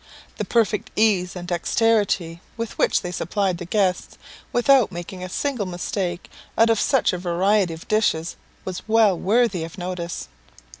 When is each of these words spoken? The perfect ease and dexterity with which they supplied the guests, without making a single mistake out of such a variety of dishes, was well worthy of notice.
The 0.39 0.45
perfect 0.45 0.89
ease 0.95 1.35
and 1.35 1.47
dexterity 1.47 2.41
with 2.57 2.75
which 2.79 3.01
they 3.03 3.11
supplied 3.11 3.59
the 3.59 3.65
guests, 3.65 4.17
without 4.51 4.91
making 4.91 5.23
a 5.23 5.29
single 5.29 5.67
mistake 5.67 6.27
out 6.57 6.71
of 6.71 6.79
such 6.79 7.13
a 7.13 7.19
variety 7.19 7.75
of 7.75 7.87
dishes, 7.87 8.35
was 8.65 8.81
well 8.87 9.15
worthy 9.15 9.63
of 9.63 9.77
notice. 9.77 10.27